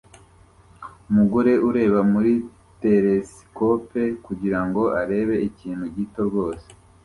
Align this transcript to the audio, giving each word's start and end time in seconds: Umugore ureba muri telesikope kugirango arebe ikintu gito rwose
Umugore 1.09 1.51
ureba 1.67 1.99
muri 2.11 2.33
telesikope 2.83 4.03
kugirango 4.25 4.81
arebe 5.01 5.35
ikintu 5.49 5.85
gito 5.95 6.21
rwose 6.29 6.67